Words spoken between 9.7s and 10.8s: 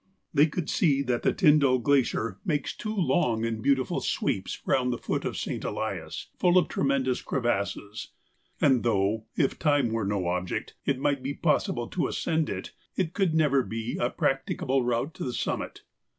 were no object,